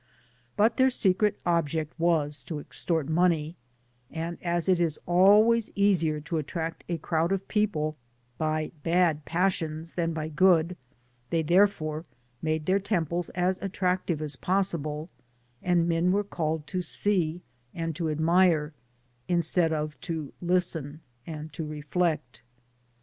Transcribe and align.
But 0.57 0.77
their 0.77 0.89
secret 0.89 1.37
object 1.45 1.93
was 1.99 2.41
to 2.45 2.57
extort 2.57 3.07
money; 3.07 3.55
and 4.09 4.39
as 4.41 4.67
it 4.67 4.79
is 4.79 4.99
always 5.05 5.69
easier 5.75 6.19
to 6.21 6.39
attract 6.39 6.83
a 6.89 6.97
crowd 6.97 7.31
of 7.31 7.47
people 7.47 7.97
by 8.39 8.71
bad 8.81 9.25
passiom 9.25 9.93
than 9.93 10.11
by 10.11 10.29
good, 10.29 10.75
they 11.29 11.43
therefore 11.43 12.03
made 12.41 12.65
their 12.65 12.79
temples 12.79 13.29
as 13.35 13.59
Digitized 13.59 13.61
byGoogk 13.61 13.61
26 13.61 13.61
DESCEIPTIVE 13.61 13.61
OUTLINE 13.61 13.69
attractive 13.69 14.21
as 14.23 14.35
possible^ 14.35 15.09
and 15.61 15.87
men 15.87 16.11
were 16.11 16.23
called 16.23 16.65
to 16.65 16.81
sec 16.81 17.35
and 17.75 17.95
to 17.95 18.09
admire, 18.09 18.73
instead 19.27 19.71
of 19.71 20.01
to 20.01 20.33
listen 20.41 21.01
and 21.27 21.53
to 21.53 21.63
reflect. 21.63 22.41